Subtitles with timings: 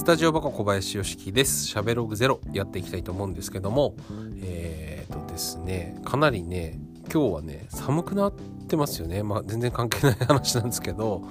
[0.00, 1.66] スタジオバカ小林よしきです。
[1.66, 3.96] しゃべログゼロやっていきたいと思うんですけども、
[4.42, 6.80] えー、とですね、かなりね、
[7.12, 8.32] 今日はね、寒くなっ
[8.66, 9.22] てますよね。
[9.22, 11.28] まあ全然関係ない話なんですけど、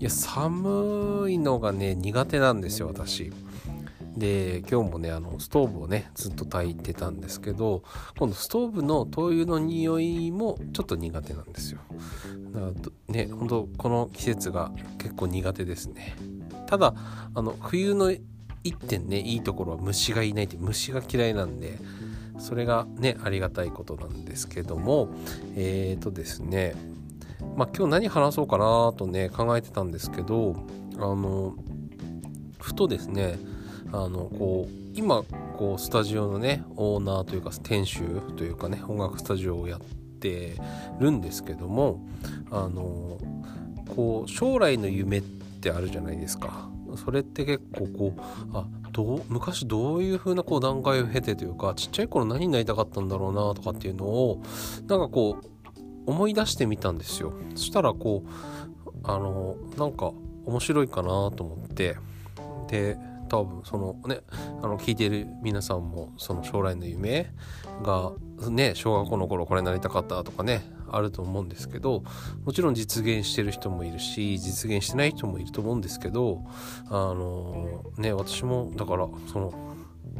[0.00, 3.32] いや、寒いのがね、苦手なんですよ、私。
[4.16, 7.82] で今日もねあのストーブをねずっと炊いてたんですけど
[8.18, 11.80] 今度ストーブの灯油の匂いもちょっと苦手なんですよ
[12.52, 16.14] だからね本当この季節が結構苦手ですね
[16.72, 16.94] ただ
[17.34, 18.10] あの冬の
[18.64, 21.78] 一点ねいいところは虫がいないって虫が嫌いなんで
[22.38, 25.10] それがねありがたいことなんですけども
[25.54, 26.74] えっ、ー、とですね
[27.58, 30.56] まあ今日何話そうかなとね考えてたんですけど
[30.96, 31.56] あの
[32.58, 33.38] ふとですね
[33.92, 35.24] あのこう今
[35.58, 38.00] こうスタジオのねオーナーというか店主
[38.38, 39.80] というかね音楽スタジオをやっ
[40.20, 40.56] て
[40.98, 42.00] るんですけども
[42.50, 43.18] あの
[43.94, 46.68] こう将来の夢ってってあるじゃないですか。
[46.96, 48.20] それって結構こう
[48.52, 54.42] あどう昔どういう風なこう段階を経てというかちっちゃい頃何になりたかったんだろうなとかっていうのを
[54.88, 55.70] なんかこう
[56.04, 60.12] 思い出してみたんですよそしたらこうあのなんか
[60.44, 61.96] 面白いかなと思って
[62.68, 62.98] で
[63.30, 64.20] 多分そのね
[64.62, 67.32] あの聞いてる皆さんもその将来の夢
[67.82, 68.12] が
[68.50, 70.60] ね小学校の頃これなりたかったとかね
[70.92, 72.04] あると思うんですけど
[72.44, 76.44] もちろん実現してる人もいるし実現してない人もいると思うんですけど
[76.88, 79.72] あのね私もだからその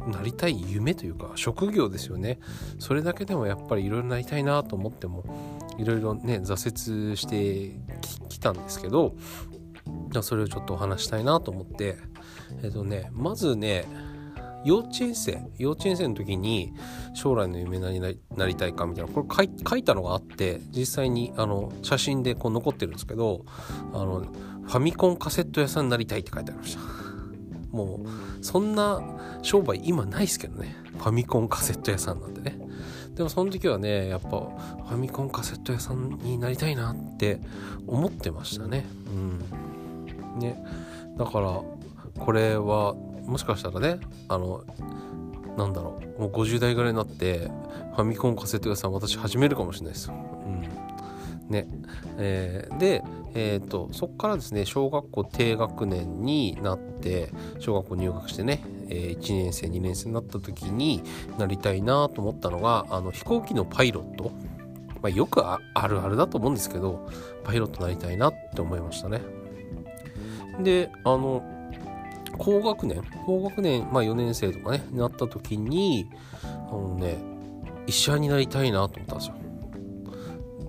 [0.07, 2.39] なりたい夢というか職業ですよね。
[2.79, 5.23] それだけでもやっぱりいろいろなりたいなと思っても
[5.77, 7.79] いろいろね挫折して
[8.29, 9.15] きたんですけど
[10.21, 11.97] それをちょっとお話したいなと思って
[12.63, 13.85] えっ、とねまずね
[14.63, 16.73] 幼稚園生幼稚園生の時に
[17.13, 23.45] 将来の夢何になりたいかみたいなこれ書いたのがあって実際にあの写真でこう残ってるんですけど
[23.93, 26.81] あのファミコンカセット屋さんになりたいって書いてありました。
[27.71, 29.01] もうそんな
[29.41, 30.75] 商売今ないですけどね。
[30.97, 32.57] ファミコンカセット屋さんなんでね。
[33.15, 37.41] でもその時はねやっぱファミコンカセット屋さんになりたいなって
[37.87, 38.85] 思ってましたね。
[39.07, 40.39] うん。
[40.39, 40.63] ね。
[41.17, 41.61] だから
[42.19, 42.95] これは
[43.25, 44.63] もしかしたらねあの
[45.57, 47.49] なんだろうもう50代ぐらいになって
[47.95, 50.15] ファミコンカセット屋さん私始めるかもしれないですよ。
[50.45, 50.83] うん
[51.49, 51.67] ね
[52.17, 53.03] えー、で、
[53.35, 57.29] えーと、そこからですね小学校低学年になって
[57.59, 61.03] 小学校入学してね、えー、1年生2年生になった時に
[61.37, 64.31] なりたいなと思ったのがあの飛行機のパイロット、
[65.01, 67.09] まあ、よくあるあるだと思うんですけど
[67.43, 69.21] パイロットになりたいなって思いましたね。
[70.61, 71.43] であの
[72.37, 73.03] 高学年？
[73.25, 76.09] 高学年、まあ4年生とかね、なった時に、
[76.43, 77.17] あのね、
[77.87, 79.35] 医者になりたいなと思ったんですよ。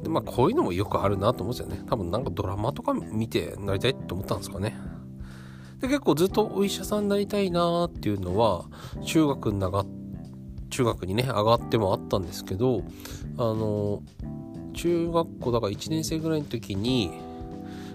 [0.02, 1.82] で、まあこういうのもよくあるなと思うんですよね。
[1.88, 4.76] 多分なんかドラマとか見てなりたいって思ったんですかね。
[5.80, 8.66] で、結構ずっとお医者さんになりたいなっていうのは、
[9.04, 9.84] 中学に上
[10.70, 12.82] 中学にね、上がってもあったんですけど、
[13.38, 14.02] あの、
[14.72, 17.10] 中学校だから1年生ぐらいの時に、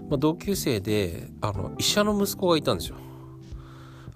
[0.09, 2.95] まあ、同級生であの医者の息子がいたんですよ。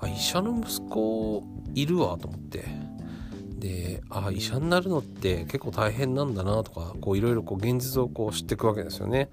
[0.03, 1.43] あ医者の息子
[1.73, 2.93] いるわと思って。
[3.63, 9.29] であ医者になるのって結構大変なんだなとかこういろいろこう現実をこう知っていくわけですよね。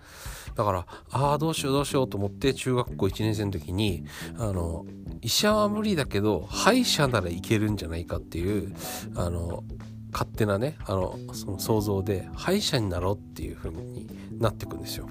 [0.55, 4.05] だからああどうしようどうしようと思って中学校1年生の時に
[4.39, 4.87] あの
[5.21, 8.73] 医者は無理だけど歯医者ならいけるんじゃないかっていう
[9.17, 9.65] あの
[10.13, 14.07] 勝手なねあのその想像で歯医者になろうっていう風に
[14.39, 15.09] なっていくんですよ。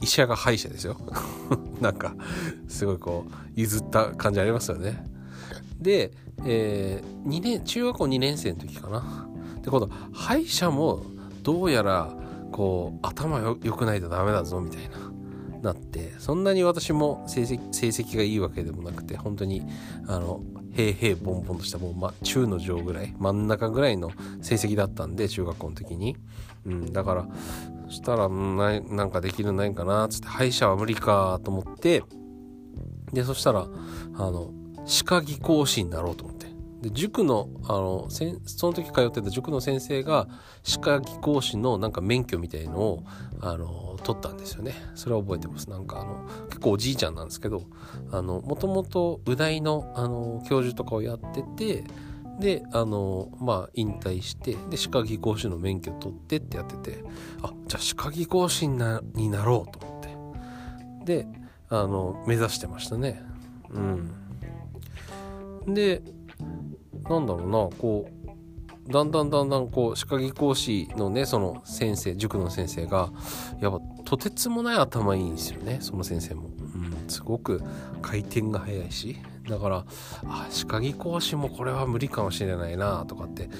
[0.00, 0.96] 医者が歯医者ですよ。
[1.80, 2.14] なんか
[2.68, 5.04] すごいこう譲った感じありますよね。
[5.80, 6.12] で、
[6.44, 9.28] えー、2年中学校2年生の時かな。
[9.62, 11.02] で今度歯医者も
[11.42, 12.14] どうやら
[12.52, 15.14] こう頭よくないとダメだぞみたいな。
[15.64, 19.62] なってそんなに私も成績成績がいいわけでもなくて本当に
[20.06, 20.42] あの
[20.74, 24.10] 平々ボンボンとしたもう、ま、中の上ぐらい真ん中ぐらいの
[24.42, 26.16] 成績だったんで中学校の時に、
[26.66, 27.28] うん、だから
[27.86, 32.02] そしたらななんかできるのないかなっつって歯医者は無理かと思って。
[33.12, 33.68] でそしたら
[34.16, 34.50] あの
[34.86, 36.43] 歯科技講師になろうと思って。
[36.84, 40.28] で塾のあのその時通ってた塾の先生が
[40.62, 43.04] 歯科技講師のなんか免許みたいのを
[43.40, 44.74] あの取ったんですよね。
[44.94, 45.70] それは覚えてます。
[45.70, 47.62] なんかあの結構おじいちゃんなんですけど
[48.10, 51.84] もともとう大のあの教授とかをやってて
[52.38, 57.02] であのまあ引退してで歯科技講師の免許取ってってやってて
[57.42, 61.14] あじゃあ歯科技講師になになろうと思って。
[61.22, 61.26] で
[61.70, 63.22] あの目指してましたね。
[63.70, 64.10] うん。
[65.72, 66.02] で
[67.08, 73.10] なんだろうなこうだんだんだんだんこう歯科技講師のねその先生塾の先生が
[73.60, 77.62] やっぱとてつもない頭いいんですよねその先生も、うん、すごく
[78.02, 79.16] 回転が速いし。
[79.48, 79.84] だから
[80.24, 83.50] あ歯科技講師もこれは無理かもしれないなとかって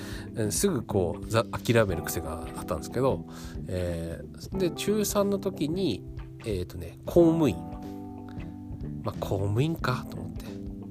[0.50, 3.26] すぐこう諦める癖があったんですけど、
[3.68, 6.02] えー、で中3の時に
[6.46, 7.56] えっ、ー、とね公務員。
[9.02, 10.33] まあ公務員かと思って。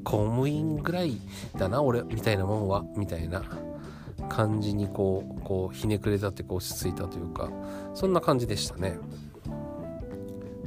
[0.04, 1.20] 公務員ぐらい
[1.58, 3.44] だな俺みたいなもんはみたいな
[4.30, 7.50] 感じにこうこうひねくれたってこう落ち着いたというか
[7.94, 8.98] そんな感じでしたね。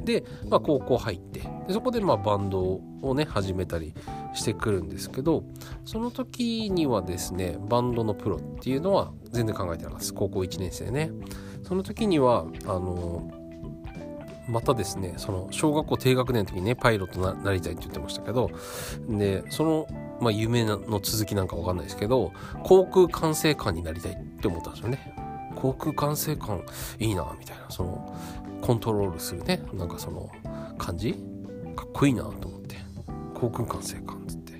[0.03, 3.93] で、まあ、高校入ってでそこでまあバンドをね始めたり
[4.33, 5.43] してくるんですけど
[5.83, 11.11] その時にはですねバンドのプロっていうのは全然考えてなかったです高校1年生ね
[11.63, 13.29] その時にはあの
[14.47, 18.49] またですねその小学校低学年の時にねパイロットになりたいって言ってましたけど
[19.09, 19.87] でその、
[20.21, 22.31] まあ、夢の続きなんかわかんないですけど
[22.63, 25.13] 航空管制官になりたいって思ったんですよね。
[25.55, 26.63] 航空管制官
[26.99, 28.15] いいなみたいなその
[28.61, 30.29] コントロールするねなんかその
[30.77, 31.13] 感じ？
[31.75, 32.75] かっこいいなと思って。
[33.33, 34.53] 航空管制官っつって。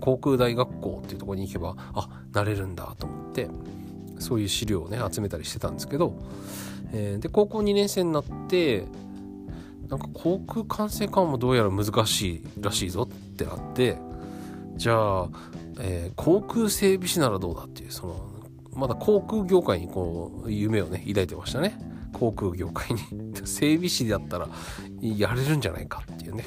[0.00, 3.48] 航空大学校っていうとこに行けばあなれるんだと思って。
[4.22, 6.18] そういう資料をね集めたりしてたんですけど、
[6.92, 8.84] えー、で高校2年生になって
[9.88, 13.98] なんか航空管制官もどうやら難しいらしいぞってなって
[14.76, 15.28] じゃあ、
[15.80, 18.32] えー、航空整備士ならどうだっていうその
[18.74, 21.78] まだ航空業界にこう夢をね抱いてましたね。
[22.12, 23.02] 航空業界に。
[23.44, 24.48] 整備士だったら
[25.00, 26.44] やれるんじゃないかっていうね。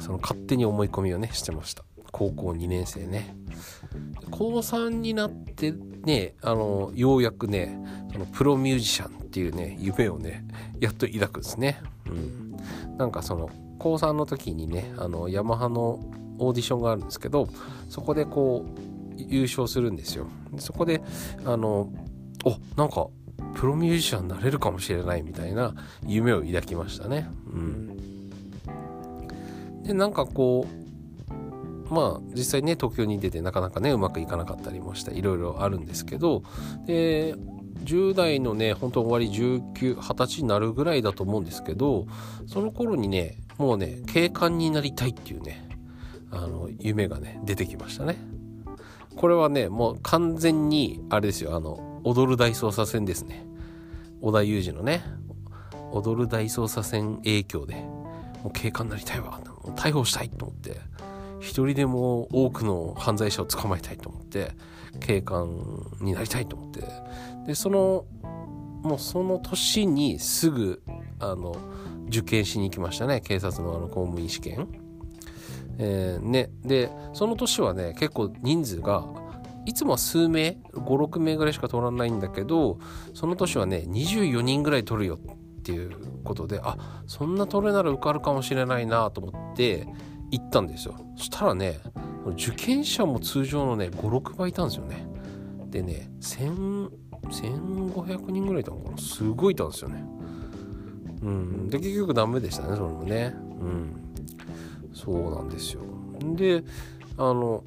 [0.00, 1.84] その勝手に思い込みをねしてました。
[2.12, 3.34] 高校2年生ね。
[4.30, 5.72] 高3になって
[6.04, 7.78] ねあのようやくね
[8.12, 10.44] そのプロミュージシャンっていうね夢をね
[10.78, 11.80] やっと抱くんですね。
[12.06, 12.56] うん。
[12.96, 15.98] なんかその高3の時にねあのヤマハの
[16.38, 17.48] オーディションがあるんですけど
[17.88, 18.80] そこでこう
[19.16, 20.26] 優勝するんですよ。
[20.58, 21.02] そこで
[21.44, 21.92] あの
[22.44, 23.08] おなんか
[23.54, 25.74] プロミュージシャンになれるかもしれないみたいな
[26.06, 27.28] 夢を抱きましたね。
[27.46, 27.96] うん。
[29.82, 30.81] でなんかこう
[31.90, 36.42] まあ実際ね東京に出てなかなかねうまくいかなかったりもしていろいろあるんですけど
[36.86, 37.34] で
[37.84, 42.06] 10代のね本当終わり1920歳になるぐらいだと思うんですけど
[42.46, 45.68] その頃にねもうね警官になりたいっていうね
[46.30, 48.16] あの夢がね出てきましたね。
[49.14, 53.46] これはねもう完全にあれですよあの踊る大捜査線ですね。
[54.22, 55.02] 織田裕二のね
[55.92, 57.74] 踊る大捜査線影響で
[58.42, 59.40] もう警官になりたいわ
[59.76, 60.80] 逮捕したいと思って
[61.42, 64.52] 一人でも多くの犯罪者を捕まえたいと思って
[65.00, 66.82] 警官になりたいと思って。
[67.46, 68.06] でその
[68.82, 70.82] もうその年にすぐ
[71.18, 71.56] あの
[72.06, 73.20] 受験しに行きましたね。
[73.20, 74.68] 警察のあの公務員試験。
[75.78, 79.04] えー、ね、でその年はね結構人数が
[79.64, 82.78] いつもは数名56名ぐらいしか通らないんだけど
[83.14, 85.92] その年はね24人ぐらい取るよっていう
[86.24, 89.88] ことであそんな取れなら受かるかもしれないなと思って
[90.32, 90.96] 行ったんですよ。
[91.16, 91.78] そしたらね
[92.32, 95.06] 受験者も通常のね56倍いたんですよね。
[95.70, 98.98] でね1500人ぐらいいたのかな。
[98.98, 100.04] すごいいたんですよね。
[101.22, 101.68] うん。
[101.68, 103.34] で結局ダメでしたねそれもね。
[103.60, 103.94] うん。
[104.92, 105.82] そうなんですよ。
[106.34, 106.64] で
[107.18, 107.62] あの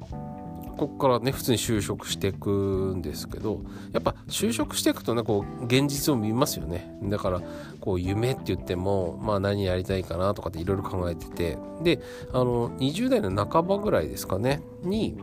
[0.76, 3.60] ここからね普通に就職していくんですけど
[3.92, 7.42] やっぱ就職していくとねこう現実を見ますよねだから
[7.80, 12.00] こう夢って言ってもまあ何やりたいかなとかっていろいろ考えててで
[12.32, 15.16] あの20代の半ばぐらいですかねに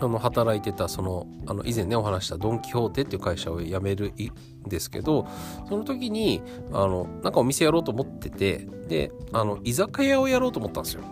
[0.00, 5.26] あの働いてたそのあの以前ねお話したドン・キホーテっていう会社を辞めるんですけど
[5.68, 6.42] その時に
[6.72, 11.02] あのなんかお店やろうと思っててであの居酒屋をやろうと思ったんですよ。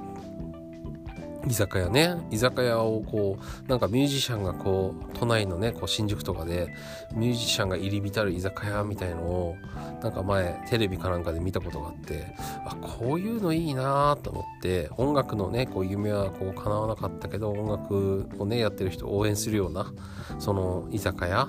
[1.49, 2.17] 居酒屋ね。
[2.31, 6.75] 居酒屋をこうなんかミュージシャンがこう都内のねこう新宿とかで
[7.15, 9.57] ミュージシャンが入り浸る居酒屋みたいのを
[10.03, 12.35] なんか前テレビかなんかで見たことがあって
[12.67, 19.93] あこういうのいいなと思って音楽のねこう夢はこう叶わなかったけど音楽をねやってる人を応援するような
[20.39, 21.49] その居酒屋。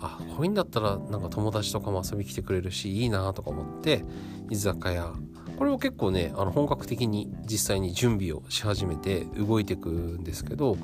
[0.00, 4.04] あこういうんだったらなんか友達とかも遊び来てくれるしいいなとか思って
[4.48, 5.12] 居酒屋
[5.58, 10.78] これを結構ねあの本格的に実際に準備をし始めて動いていくんですけど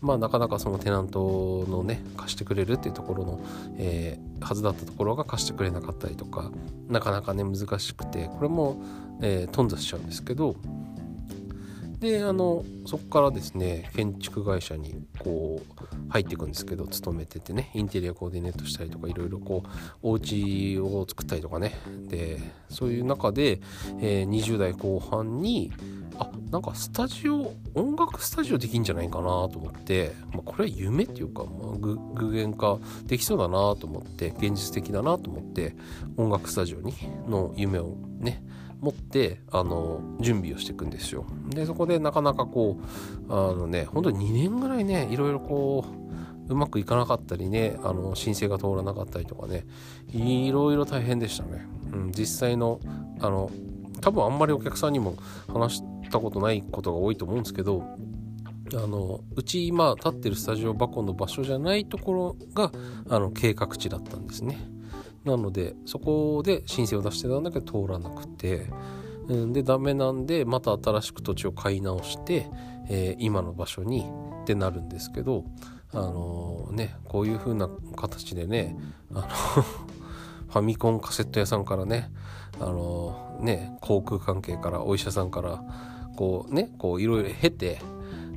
[0.00, 3.40] まあなかなかそのテナントのね貸してくれるっていうところの、
[3.78, 6.50] えー、はずだったところが貸してくれなかったりとか
[6.88, 8.82] なかなかね難しくてこれも、
[9.22, 10.56] えー、頓挫しちゃうんですけど
[12.00, 19.68] であのそこからですね建築会社にこう入っていくんですけど勤めててねインテリアコーディネートしたりとかいろいろこう
[20.02, 21.72] お家を作ったりとかね。
[22.08, 22.38] で
[22.68, 23.60] そういう中で、
[24.00, 25.72] えー、20代後半に
[26.18, 35.76] あなんかスタジオ音楽スタジオできんじゃないかなと思って、まあ、これは夢っていうか、まあ、具現化できそうだなと思って現実的だなと思って
[36.16, 36.94] 音楽スタジオに
[37.28, 38.42] の夢をね
[38.80, 41.26] 持ってあの準備をしていくんですよ。
[41.48, 42.78] でそこでなかなかこ
[43.28, 45.84] うあのね本当に2年ぐらいねいろいろこ
[46.48, 49.66] ううまくいかなかったりねあの申請が通らなかったりとかね
[50.12, 52.80] いろいろ大変でしたね、うん、実際の
[53.20, 53.50] あの
[54.00, 55.16] 多分あんまりお客さんにも
[55.52, 57.82] 話したことないことが多いと思うんですけど
[58.74, 62.72] あのうち今立ってるスタジオ箱の場所じゃないところが
[63.08, 64.58] あの計画地だったんですね。
[65.26, 68.68] なのでそこで申請を出してたんだけど通らなくて、
[69.28, 72.46] うん、でダメなんでまた新しく土地を買い直して、
[72.88, 74.06] えー、今の場所に
[74.42, 75.44] ってなるんですけど
[75.92, 78.76] あのー、ねこういう風な形でね
[79.12, 79.22] あの
[80.48, 82.12] ファミコンカセット屋さんからね
[82.60, 85.62] あのー、ね航空関係からお医者さんから
[86.16, 87.80] こうねこういろいろ経て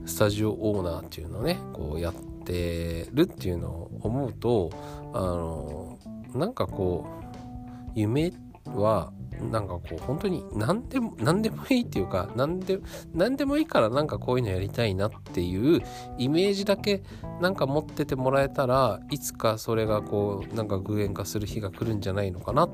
[0.08, 4.72] スタジオオーナーっていうのをねこうやってるっていうのを思うと
[5.14, 5.89] あの
[6.34, 8.32] なんかこう夢
[8.66, 9.12] は
[9.52, 12.80] なんかこう本当に何でも何でもいいっていうか何で
[13.14, 15.82] 何でもいいからなんかこういうのやりたいなっていう
[16.18, 17.04] イメージだけ
[17.42, 22.68] なんか持っててもらえたらいつかそれがこうなんか具現化する日が来るんじゃないのかな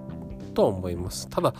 [0.53, 1.29] と思います。
[1.29, 1.53] ただ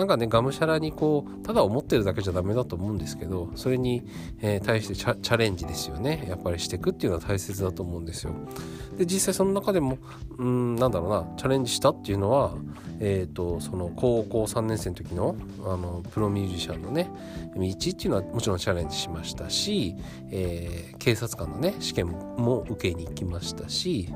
[0.00, 4.02] なんかねがむしゃらにこうただ思ってるだけじゃダメだと思うんですけどそれに、
[4.40, 6.24] えー、対してチャレンジですよね。
[6.26, 8.32] やっぱりしていくっていうのは大切だと思うんですよ。
[8.96, 9.98] で実際その中でも
[10.38, 12.54] うんなんだろうなチャレンジしたっていうのは
[12.98, 17.10] えっ、ー、とその高校3年生の時のあのプロミュージシャンのね
[17.54, 19.96] 道っていうのはもちろんチャレンジしましたし、
[20.30, 24.08] えー、警察官のね試験も受けに行きましたし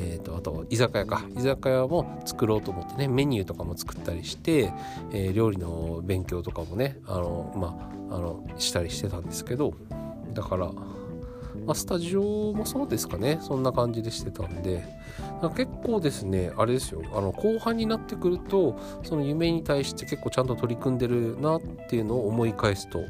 [0.00, 1.24] えーと、あと居酒屋か。
[1.36, 4.72] 居酒屋も作ろうと思ってねメニューとかも作ったりして、
[5.12, 9.74] えー、料理の勉強とかもねあの、まあ、あのしたりしてたんですけど
[10.34, 13.38] だから、まあ、スタジオもそうですかね。
[13.42, 14.84] そんな感じでしてたんで。
[15.56, 17.02] 結構ですねあれですよ。
[17.12, 23.00] あの後半になってくるとその夢に対して結構ちゃんと取り組んでるなっていうのを思い返すと、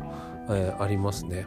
[0.51, 1.47] えー、ありますね。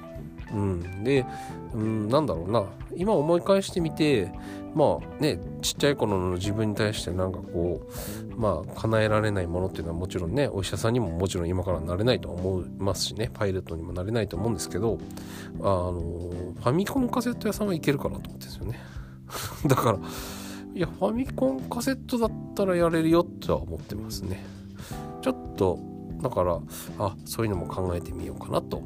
[0.54, 1.26] うん、で、
[1.74, 2.66] うん、なんだろうな。
[2.96, 4.32] 今思い返してみて
[4.74, 7.82] まあねちっちゃい頃の自分に対してなんかこ
[8.36, 14.98] うまあ叶えられないものっていうのはもちろんねお医者さんにももちろん今からなれないと思いますしねパイロットにもなれないと思うんですけど
[15.60, 18.80] あのファミコンカセット屋さんはいけるかなと思ってるんですよね。
[19.68, 20.00] だから
[20.74, 24.44] いやファミコンカセットだったらやれるよとは思ってますね。
[25.22, 25.80] ちょっと
[26.22, 26.60] だから
[27.00, 28.84] あそういうのも考えてみようかなと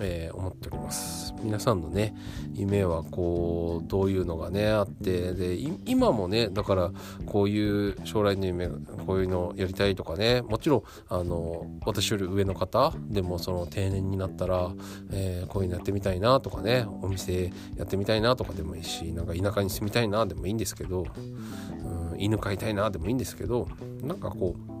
[0.00, 1.34] えー、思っております。
[1.42, 2.14] 皆さんのね
[2.54, 6.90] 夢はこうどういうのがねあってで今もねだから
[7.26, 14.72] こういう将来の夢こういうのやりたいとかねもちろんあの私より上の方でもその定年になったら、
[15.12, 21.06] えー、こういうのやってみたいなとかねお店やってみたいなとかでもいいしなんか田舎に住みたいなでもいいんですけど、
[22.12, 23.68] うん、犬飼いたいなでもいいんですけど
[24.02, 24.75] なんかこう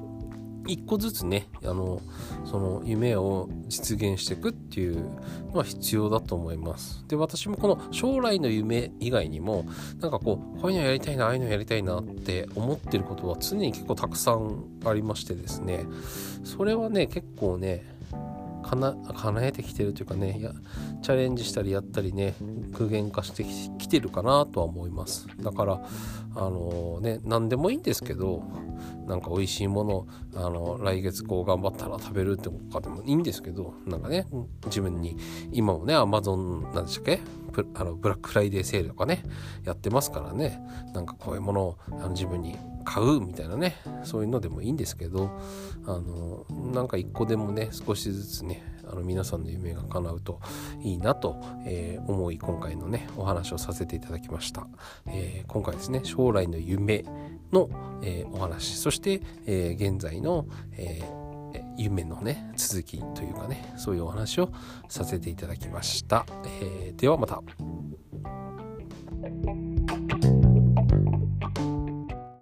[0.66, 2.00] 一個ずつねあの
[2.44, 4.96] その夢を実現していくっていう
[5.52, 7.04] のは必要だと思います。
[7.08, 9.64] で私もこの将来の夢以外にも
[10.00, 15.86] なんかこうこういうのやりたいなああいうのやりたいなって思ってることは常に結構たくさんありましてですね。
[16.44, 17.95] それはね結構ね
[18.66, 20.52] かな叶えてきてるというかねや
[21.02, 22.34] チャレンジしたりやったりね
[22.72, 25.28] 具現化してきてるかなとは思います。
[25.40, 25.82] だから
[26.34, 28.42] あのー、ね何でもいいんですけど
[29.06, 34.26] なんか美味しいものあの来月こう頑張ったら食べるってかでもいいんですけどなんかね
[34.66, 35.16] 自分に
[35.52, 37.20] 今もねアマゾンなんでしたっけ？
[37.74, 39.22] あのブラックフライデーセールとかね
[39.64, 40.60] やってますからね。
[40.92, 45.30] なんかこういうものをあの自分に買うみたいなねそういうのでもいいんですけど
[45.84, 50.40] あのなんか一個でもね少しずつねあの皆さんの夢が叶うと
[50.80, 54.68] いいなと、えー、思い今回のねお話をさせていただきました、
[55.08, 57.04] えー、今回ですね将来の夢
[57.52, 57.68] の、
[58.02, 58.76] えー、お話。
[58.76, 61.00] そして、え現在の、え
[61.76, 64.50] 夢のね続きというかねそういうお話を
[64.88, 66.26] させていただきました、
[66.62, 67.42] えではまた。